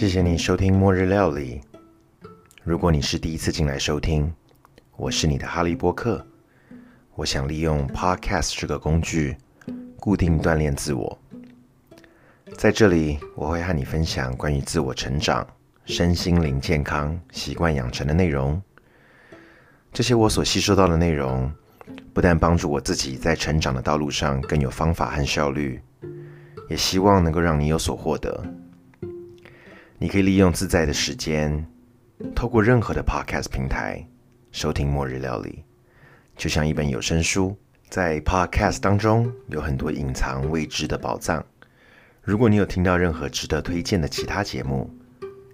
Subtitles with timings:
[0.00, 1.60] 谢谢你收听《末日料理》。
[2.64, 4.32] 如果你是第一次进来收听，
[4.96, 6.26] 我是你的哈利波特。
[7.16, 9.36] 我想利用 Podcast 这个工具，
[9.98, 11.18] 固定锻炼自我。
[12.56, 15.46] 在这里，我会和你分享关于自我成长、
[15.84, 18.58] 身心灵健康、习惯养成的内容。
[19.92, 21.52] 这些我所吸收到的内容，
[22.14, 25.78] 不但帮助我自己在成长的道路上更有方法和效率，
[26.70, 28.42] 也希望能够让你有所获得。
[30.02, 31.66] 你可以利用自在的时间，
[32.34, 34.02] 透过任何的 Podcast 平台
[34.50, 35.50] 收听《末日料理》，
[36.38, 37.54] 就像一本有声书。
[37.90, 41.44] 在 Podcast 当中有很多隐藏未知的宝藏。
[42.22, 44.90] 如果你有听到任何值得推荐的其他节目，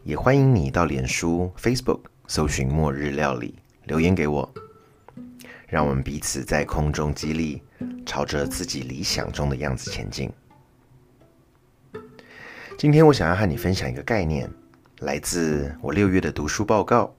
[0.04, 3.56] 也欢迎你到脸书、Facebook 搜寻“末日料理”。
[3.86, 4.48] 留言给我，
[5.66, 7.60] 让我们彼此在空中激励，
[8.06, 10.30] 朝着自己理想中的样子前进。
[12.78, 14.50] 今天我想要和你分享一个概念，
[14.98, 17.10] 来自我六月的读书报告，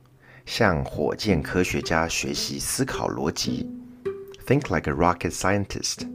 [0.45, 3.67] 向火箭科学家学习思考逻辑
[4.45, 6.07] ，Think like a rocket scientist，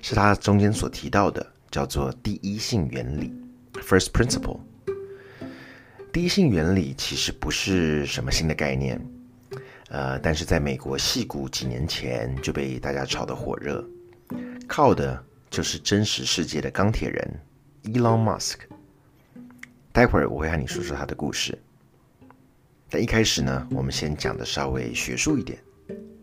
[0.00, 3.34] 是他中间所提到的，叫做第一性原理
[3.72, 4.60] ，First Principle。
[6.12, 9.04] 第一性原理其实不是什么新的概念，
[9.88, 13.84] 呃，但是在美国戏骨几年前就被大家炒得火热，
[14.68, 15.20] 靠的
[15.50, 17.40] 就是真实世界的钢铁人。
[17.84, 18.56] Elon Musk。
[19.92, 21.58] 待会儿我会和你说说他的故事，
[22.88, 25.58] 但一开始呢，我们先讲的稍微学术一点。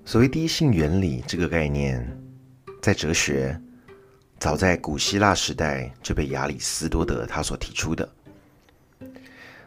[0.06, 2.06] 所谓第一性原理这个概念，
[2.82, 3.60] 在哲学
[4.40, 8.08] 早在古希腊时代就被亚里士多德他所提出的。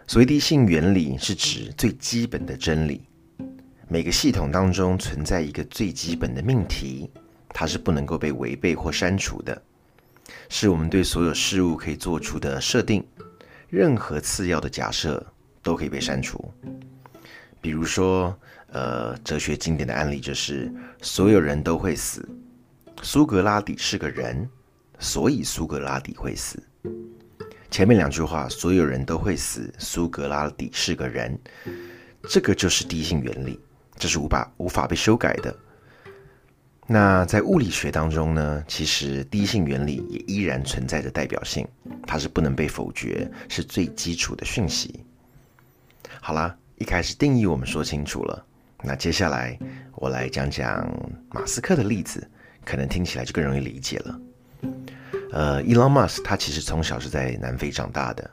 [0.06, 3.02] 所谓第一性原理，是指最基本的真理。
[3.88, 7.10] 每个系统当中存在一个最基本的命题，
[7.48, 9.60] 它是不能够被违背或删除的，
[10.48, 13.06] 是我们对所有事物可以做出的设定。
[13.68, 15.24] 任何次要的假设
[15.62, 16.52] 都可以被删除。
[17.60, 18.34] 比如说，
[18.72, 20.72] 呃，哲学经典的案例就是
[21.02, 22.26] 所有人都会死。
[23.02, 24.48] 苏格拉底是个人，
[24.98, 26.62] 所以苏格拉底会死。
[27.70, 29.72] 前面两句话，所有人都会死。
[29.78, 31.38] 苏格拉底是个人，
[32.28, 33.60] 这个就是第一性原理，
[33.96, 35.54] 这是无法无法被修改的。
[36.90, 41.68] 那在物理学当中呢，其实第一性原理也依然存在着代表性，
[42.06, 45.04] 它是不能被否决，是最基础的讯息。
[46.18, 48.42] 好啦，一开始定义我们说清楚了，
[48.82, 49.58] 那接下来
[49.96, 50.90] 我来讲讲
[51.28, 52.26] 马斯克的例子，
[52.64, 54.20] 可能听起来就更容易理解了。
[55.30, 58.30] 呃，Elon Musk 他其实从小是在南非长大的。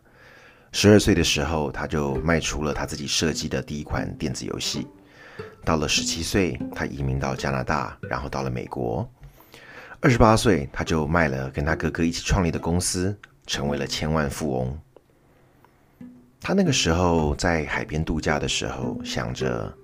[0.72, 4.87] 十二岁的时候，他就卖出了他自己设计的第一款电子游戏。
[5.66, 9.09] 到了十七岁，他移民到加拿大，然后到了美国。
[10.00, 13.18] 二十八岁，他就卖了跟他哥哥一起创立的公司，
[13.48, 14.80] 成为了千万富翁。
[16.40, 19.76] 他那个时候在海边度假的时候，想着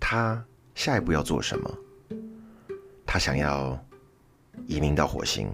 [0.00, 1.70] 他下一步要做什么。
[3.06, 3.78] 他想要
[4.66, 5.48] 移民到火星。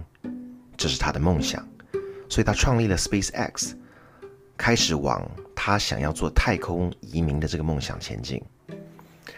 [0.75, 1.67] 这是他的梦想，
[2.29, 3.73] 所以他创立了 SpaceX，
[4.55, 8.39] 开始往他想要做太空移民的这个梦想前进。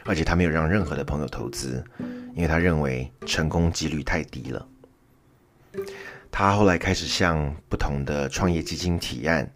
[0.09, 1.83] 而且他没有让任何的朋友投资，
[2.33, 4.67] 因为他认为成功几率太低了。
[6.31, 9.47] 他后来开始向不同的创业基金提案，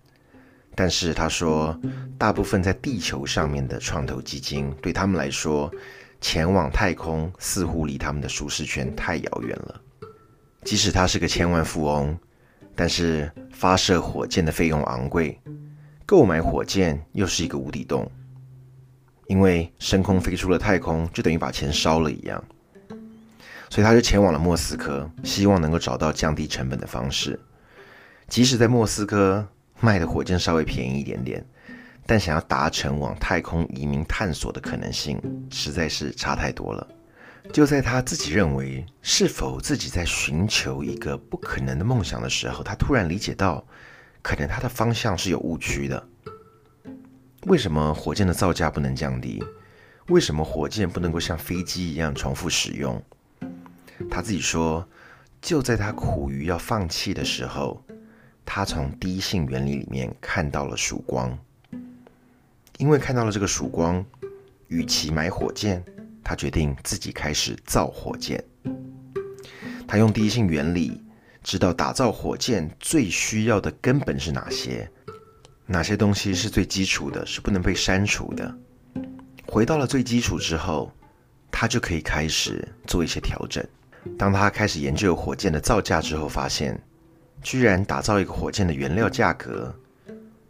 [0.75, 1.75] 但是他说，
[2.19, 5.71] 大部分在地球上面的创投基金对他们来说，
[6.21, 9.81] 前往太空似乎离他们的舒适圈太遥远了。
[10.63, 12.15] 即使他是个千万富翁，
[12.75, 15.35] 但是发射火箭的费用昂贵，
[16.05, 18.07] 购买火箭又是一个无底洞。
[19.27, 22.43] 因为升空飞出了太空，就等于把钱烧了一样。
[23.69, 27.39] 所以他就前往了莫斯科，希望能够找到降低成本的方式。
[28.27, 29.47] 即使在莫斯科
[29.79, 31.43] 卖的火箭稍微便宜一点点，
[32.05, 35.19] 但想要达成往太空移民探索的可能性，
[35.49, 36.87] 实在是差太多了。
[37.51, 43.65] 就在他自己认为是否自己在寻求一个不可能的梦想的时候，他突然理解到，
[44.21, 46.07] 可能他的方向是有误区的。
[47.45, 49.43] 为什么火箭的造价不能降低？
[50.07, 53.01] 为什么火箭不能够像飞机一样重复使用？
[54.09, 54.87] 他自己说，
[55.41, 57.83] 就在他苦于要放弃的时候，
[58.45, 61.37] 他从第一性原理里面看到了曙光。
[62.77, 64.03] 因为看到了这个曙光，
[64.67, 65.83] 与其买火箭。
[66.25, 68.41] 他决定自己开始造火箭。
[69.85, 71.03] 他用第一性原理，
[71.43, 74.89] 知道打造火箭最需要的根本是哪些，
[75.65, 78.55] 哪些东西是最基础的，是不能被删除的。
[79.45, 80.91] 回到了最基础之后，
[81.51, 83.63] 他就可以开始做一些调整。
[84.17, 86.79] 当他开始研究火箭的造价之后，发现
[87.41, 89.73] 居然打造一个火箭的原料价格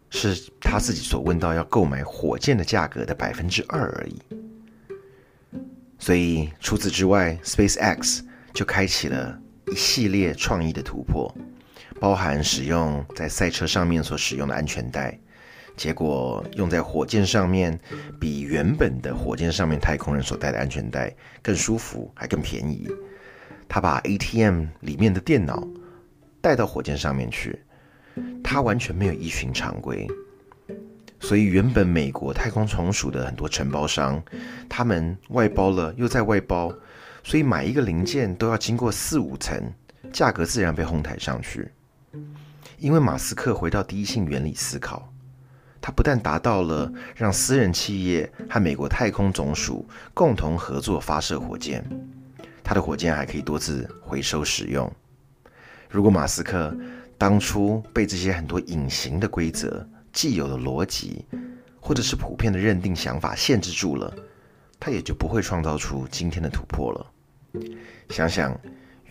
[0.09, 4.19] 是他自己所问到要购买火箭的价格的百分之二而已。
[5.99, 8.21] 所以除此之外，SpaceX
[8.53, 9.39] 就开启了
[9.71, 11.33] 一系列创意的突破，
[12.03, 15.17] 包含使用在赛车上面所使用的安全带，
[15.77, 17.79] 结果用在火箭上面，
[18.19, 22.89] 比原本的火箭上面太空人所带的安全带更舒服，还更便宜。
[23.69, 25.65] 他把 ATM 里面的电脑
[26.41, 27.57] 带到火箭上面去。
[28.43, 30.05] 他完全没有依循常规，
[31.21, 34.21] 所以原本美国太空总署的很多承包商，
[34.67, 36.69] 他们外包了又再外包，
[37.23, 39.73] 所以买一个零件都要经过四五层，
[40.11, 41.71] 价格自然被哄抬上去。
[42.77, 45.11] 因为马斯克回到第一性原理思考，
[45.81, 51.83] 他不但达到了让私人企业和美国太空总署共同合作发射火箭，
[52.63, 54.91] 他的火箭还可以多次回收使用。
[55.89, 56.75] 如果马斯克，
[57.17, 61.25] 当初被这些很多隐形的规则、既有的逻辑，
[61.79, 64.13] 或者是普遍的认定想法限制住了，
[64.79, 67.05] 他也就不会创造出今天的突破了。
[68.09, 68.59] 想想，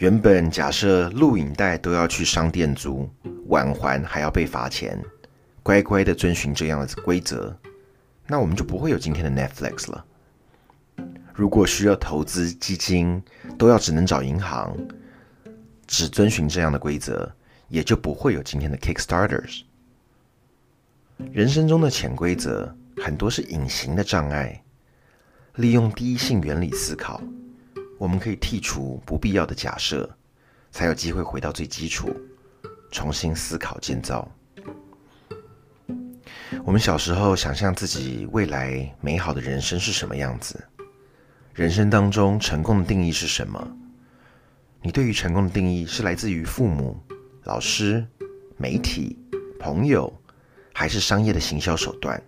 [0.02, 3.08] 原本假设录影带都要去商店租，
[3.46, 5.00] 晚还还要被罚钱，
[5.62, 7.56] 乖乖的遵循这样的规则，
[8.26, 10.04] 那我们就不会有今天的 Netflix 了。
[11.32, 13.22] 如果需要投资基金，
[13.56, 14.76] 都要只能找银行，
[15.86, 17.32] 只遵循这样的规则。
[17.68, 19.62] 也就不会有今天的 Kickstarters。
[21.30, 24.62] 人生中的潜规则很多是隐形的障碍，
[25.54, 27.22] 利用第一性原理思考，
[28.02, 30.10] 我们可以剔除不必要的假设，
[30.72, 32.10] 才有机会回到最基础，
[32.90, 34.28] 重新思考建造。
[36.64, 40.60] 我们小时候想象自己未来美好的人生是什么样子？
[41.54, 43.64] 人生当中成功的定义是什么？
[44.82, 47.00] 你对于成功的定义是来自于父母？
[47.44, 48.04] 老师、
[48.56, 49.16] 媒体、
[49.60, 50.12] 朋友，
[50.72, 52.20] 还是商业的行销手段，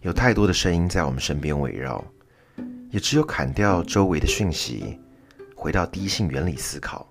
[0.00, 2.02] 有太多的声音在我们身边围绕，
[2.96, 4.98] 也只有砍掉周围的讯息，
[5.54, 7.06] 回到第一性原理思考，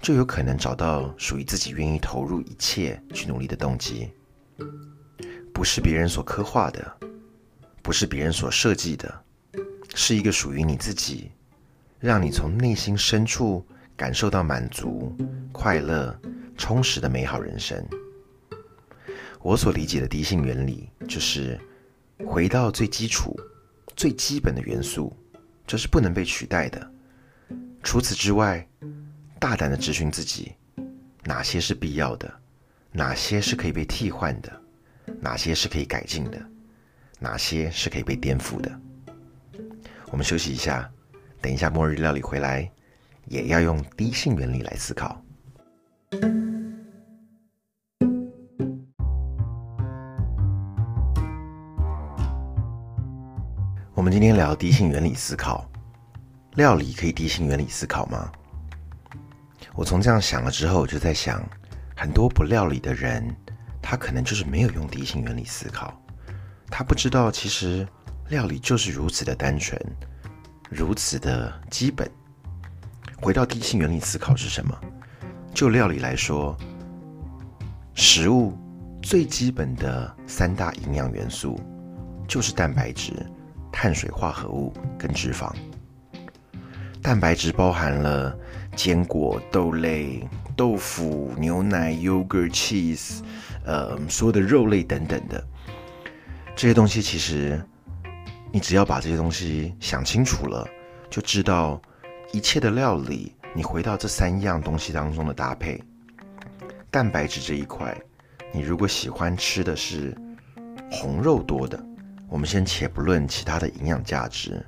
[0.00, 4.08] 就有可能找到属于自己愿意投入一切去努力的动机。
[5.52, 6.96] 不是别人所刻画的，
[7.82, 9.14] 不是别人所设计的，
[9.94, 11.30] 是一个属于你自己，
[12.00, 13.62] 让你从内心深处。
[13.96, 15.16] 感受到满足、
[15.52, 16.18] 快乐、
[16.56, 17.80] 充实的美好人生。
[19.40, 21.56] 我所理解的第一性原理，就是
[22.26, 23.38] 回到最基础、
[23.96, 25.16] 最基本的元素，
[25.66, 26.90] 这是不能被取代的。
[27.82, 28.66] 除此之外，
[29.38, 30.52] 大胆的质询自己：
[31.24, 32.32] 哪些是必要的？
[32.92, 34.52] 哪些是可以被替换的？
[35.20, 36.40] 哪些是可以改进的？
[37.18, 38.80] 哪些是可以被颠覆的？
[40.10, 40.90] 我们休息一下，
[41.40, 42.70] 等一下末日料理回来。
[43.26, 45.24] 也要用低性原理来思考。
[53.94, 55.70] 我们今天聊低性原理思考，
[56.56, 58.28] 料理可以低性原理思考吗？
[59.72, 61.40] 我从这样想了之后，我就在想，
[61.94, 63.24] 很多不料理的人，
[63.80, 65.94] 他可能就是没有用低性原理思考，
[66.66, 67.86] 他不知道其实
[68.30, 69.80] 料理就是如此的单纯，
[70.68, 72.10] 如此的基本。
[73.22, 74.76] 回到低性原理思考是什么？
[75.54, 76.58] 就料理来说，
[77.94, 78.58] 食物
[79.00, 81.60] 最基本的三大营养元素
[82.26, 83.14] 就是蛋白质、
[83.74, 85.52] 碳水化合物跟脂肪。
[87.02, 88.34] 蛋白质包含了
[88.76, 90.26] 坚果、豆类、
[90.56, 93.18] 豆腐、牛奶、yogurt、cheese，
[93.64, 95.44] 呃，所有的肉类等等的
[96.54, 97.60] 这些东西，其实
[98.52, 100.66] 你只要把这些东西想清楚了，
[101.10, 101.82] 就知道。
[102.32, 105.80] 一切的料理，你回到这三样东西当中的搭配，
[106.90, 107.96] 蛋白质这一块，
[108.52, 110.12] 你如果喜欢吃的是
[110.90, 111.80] 红肉多的，
[112.28, 114.64] 我们先且不论其他的营养价值，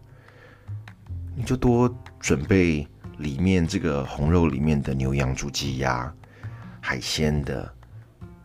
[1.35, 2.87] 你就多准备
[3.19, 6.13] 里面这个红肉里面的牛羊猪鸡鸭、
[6.81, 7.73] 海鲜的，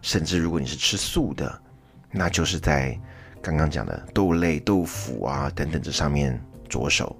[0.01, 1.61] 甚至如果你是吃素的，
[2.09, 2.99] 那就是在
[3.41, 7.15] 刚刚讲的豆类、豆腐啊等等这上面着手。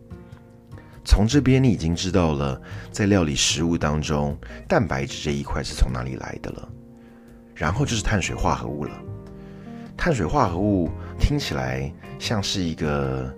[1.04, 6.70] 从这边你已经知道了，在料理食物当中，蛋白质这一块是从哪里来的了。
[7.56, 8.92] 然后就是碳水化合物了。
[9.98, 10.90] 碳水化合物
[11.22, 13.34] 听起来像是一个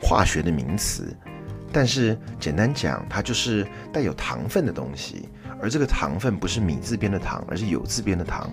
[0.00, 1.14] 化学的名词，
[1.72, 5.28] 但是简单讲，它就是带有糖分的东西。
[5.60, 8.50] 而这个糖分不是米字边的糖，而是有字边的糖。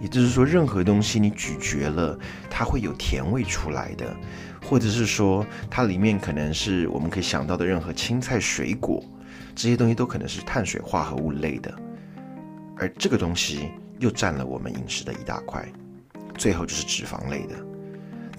[0.00, 2.18] 也就是说，任何东西你咀嚼了，
[2.48, 4.16] 它会有甜味出来的。
[4.62, 9.02] 或者是说，它里面可能是我们可以想到的任何青菜、水果，
[9.54, 11.74] 这些东西都可能是碳水化合物类的，
[12.76, 15.66] 而这个东西又占了我们饮食的一大块。
[16.36, 17.69] 最后就是脂肪类的。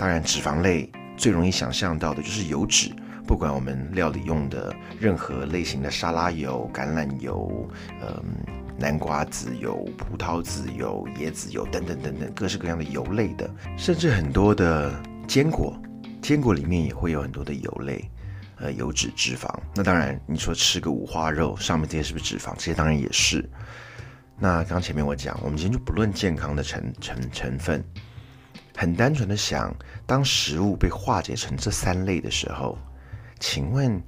[0.01, 2.91] 当然，脂肪类最容易想象到的就是油脂，
[3.27, 7.69] 不管我们料理用的任何类型的沙拉油、橄榄油、
[8.01, 8.09] 嗯
[8.79, 14.91] 南瓜籽油、葡萄籽油、椰子油等等等等各式各样的油类的，甚至很多的
[15.27, 15.79] 坚果，
[16.19, 18.03] 坚果里面也会有很多的油类。
[18.55, 22.55] 呃，油脂、脂肪，那当然，你说吃个五花肉，上面这些是不是脂肪？
[22.55, 23.47] 这些当然也是。
[24.39, 27.83] 那刚前面我讲，我们今天就不论健康的成成成分，
[28.81, 29.71] 很单纯的想，
[30.07, 32.75] 当食物被化解成这三类的时候，
[33.39, 34.01] 请问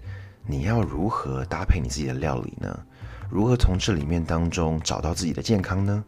[0.47, 2.75] 你要如何搭配你自己的料理呢？
[3.29, 6.03] 如何从这里面当中找到自己的健康呢？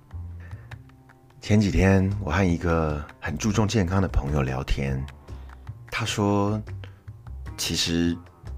[1.41, 4.99] 前几天我和一个很注重健康的朋友聊天，
[5.91, 6.59] 他说，
[7.55, 8.17] 其实。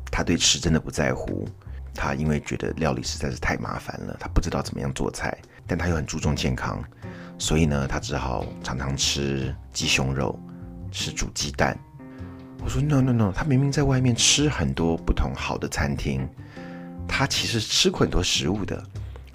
[0.09, 1.47] 他对吃真的不在乎，
[1.93, 5.37] 他因为觉得料理实在是太麻烦了，他不知道怎么样做菜，
[5.67, 6.81] 但他又很注重健康，
[7.37, 10.37] 所以呢，他只好常常吃鸡胸肉，
[10.91, 11.77] 吃煮鸡蛋。
[12.63, 16.27] 我说 no no no，他明明在外面吃很多不同好的餐厅，
[17.07, 18.83] 他其实吃过很多食物的，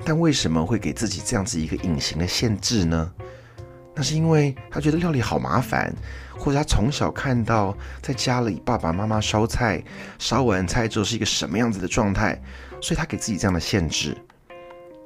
[0.04, 3.12] 但为什么会给自己这样子一个隐形的限制呢？
[3.94, 5.94] 那是因为他觉得料理好麻烦，
[6.37, 9.82] 或者他从小看到在家里爸爸妈妈烧菜，
[10.18, 12.40] 烧完菜之后是一个什么样子的状态，
[12.80, 14.16] 所以他给自己这样的限制。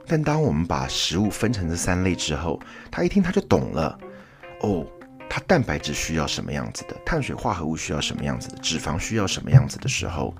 [0.06, 2.60] 但当我们把食物分成这三类之后，
[2.90, 3.98] 他一听他就懂了。
[4.60, 4.86] 哦，
[5.28, 10.34] 他蛋白质需要什么样子的，碳水化合物需要什么样子的，脂肪需要什么样子的时候，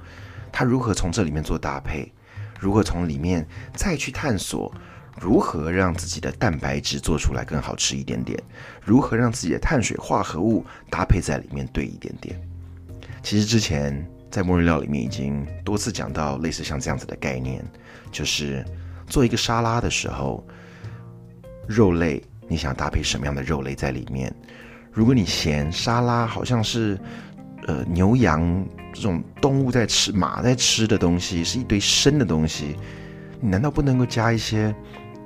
[0.53, 2.13] 他如何从这里面做搭配，
[2.61, 4.73] 如何从里面再去探索。
[5.19, 8.39] 如何让自己的蛋白质做出来更好吃一点点？
[8.85, 12.39] 如何让自己的碳水化合物搭配在里面对一点点？
[13.23, 17.65] 其实之前在末日料里面已经多次讲到类似像这样子的概念，
[18.13, 18.63] 就是
[19.07, 20.47] 做一个沙拉的时候，
[21.67, 24.35] 肉类你想搭配什么样的肉类在里面？
[24.93, 26.99] 如果你嫌沙拉好像是
[27.67, 32.77] 呃牛羊这种动物在吃、马在吃的东西，是一堆生的东西，
[33.41, 34.75] 你难道不能够加一些？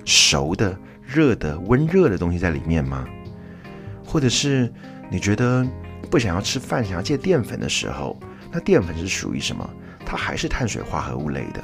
[0.06, 3.06] 熟的、热的、温热的东西在里面吗？
[4.04, 4.72] 或者是
[5.10, 5.64] 你觉得
[6.10, 8.18] 不想要吃饭，想要戒淀粉的时候，
[8.50, 9.68] 那淀粉是属于什么？
[10.04, 11.62] 它还是碳水化合物类的。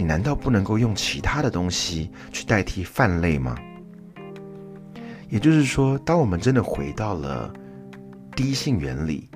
[0.00, 3.54] 你难道不能够用其他的东西去代替饭类吗？
[5.28, 7.52] 也就是说，当我们真的回到了
[8.34, 9.28] 第一性原理，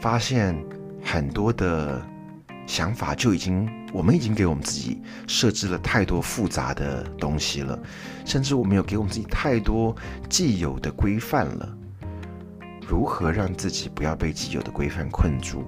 [0.00, 0.56] 发现
[1.02, 2.00] 很多的。
[2.64, 7.76] 想法就已经，我们已经给我们自己设置了太多复杂的东西了，
[8.26, 9.96] 甚至我们有给我们自己太多
[10.28, 11.76] 既有的规范了。
[12.86, 15.64] 如何让自己不要被既有的规范困住？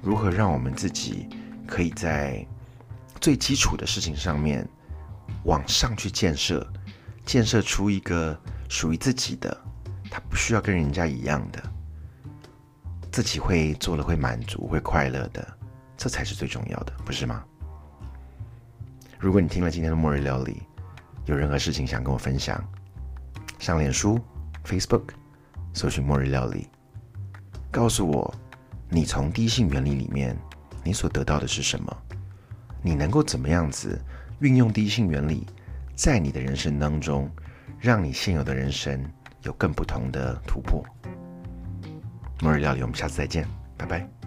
[0.00, 1.28] 如何让我们自己
[1.66, 2.42] 可以在
[3.20, 4.66] 最基础的事情上面
[5.44, 6.66] 往上去建设，
[7.24, 9.56] 建设出一个属于自己的，
[10.10, 11.62] 它不需要跟人家一样的，
[13.12, 15.46] 自己会做了会满足会快乐的。
[15.96, 17.44] 这才是最重要的，不是吗？
[19.18, 20.62] 如果你听了今天的末日料理，
[21.26, 22.58] 有任何事情想跟我分享，
[23.58, 24.18] 上脸书、
[24.64, 25.02] Facebook，
[25.74, 26.66] 搜寻末日料理，
[27.70, 28.34] 告诉我
[28.88, 30.34] 你从低性原理里面
[30.82, 31.94] 你所得到的是什么，
[32.82, 34.00] 你能够怎么样子
[34.40, 35.46] 运用第一性原理，
[35.94, 37.30] 在你的人生当中，
[37.78, 39.04] 让你现有的人生
[39.42, 40.84] 有更不同的突破。
[42.40, 43.46] 末日料理，我们下次再见，
[43.76, 44.19] 拜拜。